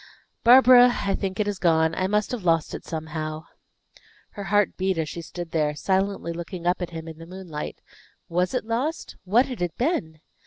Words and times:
"Barbara, 0.43 0.95
I 1.03 1.13
think 1.13 1.39
it 1.39 1.47
is 1.47 1.59
gone. 1.59 1.93
I 1.93 2.07
must 2.07 2.31
have 2.31 2.43
lost 2.43 2.73
it 2.73 2.83
somehow." 2.83 3.45
Her 4.31 4.45
heart 4.45 4.75
beat 4.75 4.97
as 4.97 5.07
she 5.07 5.21
stood 5.21 5.51
there, 5.51 5.75
silently 5.75 6.33
looking 6.33 6.65
up 6.65 6.81
at 6.81 6.89
him 6.89 7.07
in 7.07 7.19
the 7.19 7.27
moonlight. 7.27 7.81
Was 8.27 8.55
it 8.55 8.65
lost? 8.65 9.15
What 9.25 9.45
had 9.45 9.61
it 9.61 9.77
been? 9.77 10.19